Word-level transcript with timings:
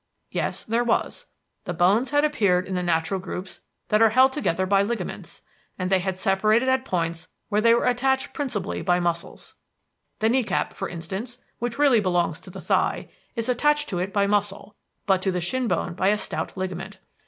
Yes, 0.31 0.63
there 0.63 0.83
was. 0.83 1.27
The 1.65 1.75
bones 1.75 2.09
had 2.09 2.25
appeared 2.25 2.67
in 2.67 2.73
the 2.73 2.81
natural 2.81 3.19
groups 3.19 3.61
that 3.89 4.01
are 4.01 4.09
held 4.09 4.33
together 4.33 4.65
by 4.65 4.81
ligaments; 4.81 5.43
and 5.77 5.91
they 5.91 5.99
had 5.99 6.17
separated 6.17 6.67
at 6.69 6.85
points 6.85 7.27
where 7.49 7.61
they 7.61 7.75
were 7.75 7.85
attached 7.85 8.33
principally 8.33 8.81
by 8.81 8.99
muscles. 8.99 9.53
The 10.17 10.29
knee 10.29 10.43
cap, 10.43 10.73
for 10.73 10.89
instance, 10.89 11.37
which 11.59 11.77
really 11.77 11.99
belongs 11.99 12.39
to 12.39 12.49
the 12.49 12.61
thigh, 12.61 13.11
is 13.35 13.47
attached 13.47 13.89
to 13.89 13.99
it 13.99 14.11
by 14.11 14.25
muscle, 14.25 14.75
but 15.05 15.21
to 15.21 15.31
the 15.31 15.39
shin 15.39 15.67
bone 15.67 15.93
by 15.93 16.07
a 16.07 16.17
stout 16.17 16.57
ligament. 16.57 16.97